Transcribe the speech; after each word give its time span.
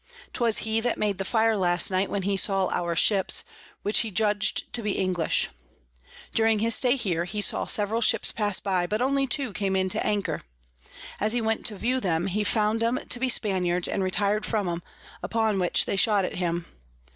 'Twas 0.33 0.57
he 0.65 0.79
that 0.81 0.97
made 0.97 1.19
the 1.19 1.23
Fire 1.23 1.55
last 1.55 1.91
night 1.91 2.09
when 2.09 2.23
he 2.23 2.35
saw 2.35 2.69
our 2.71 2.95
Ships, 2.95 3.43
which 3.83 3.99
he 3.99 4.09
judg'd 4.09 4.73
to 4.73 4.81
be 4.81 4.93
English. 4.93 5.49
During 6.33 6.57
his 6.57 6.73
stay 6.73 6.95
here, 6.95 7.25
he 7.25 7.39
saw 7.39 7.67
several 7.67 8.01
Ships 8.01 8.31
pass 8.31 8.59
by, 8.59 8.87
but 8.87 8.99
only 8.99 9.27
two 9.27 9.53
came 9.53 9.75
in 9.75 9.89
to 9.89 10.03
anchor. 10.03 10.41
As 11.19 11.33
he 11.33 11.39
went 11.41 11.67
to 11.67 11.75
view 11.75 11.99
them, 11.99 12.25
he 12.25 12.43
found 12.43 12.83
'em 12.83 12.97
to 12.97 13.19
be 13.19 13.29
Spaniards, 13.29 13.87
and 13.87 14.01
retir'd 14.03 14.43
from 14.43 14.67
'em; 14.67 14.81
upon 15.21 15.59
which 15.59 15.85
they 15.85 15.95
shot 15.97 16.25
at 16.25 16.37
him. 16.39 16.65